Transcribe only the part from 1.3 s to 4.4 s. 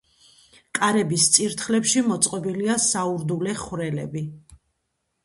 წირთხლებში მოწყობილია საურდულე ხვრელები.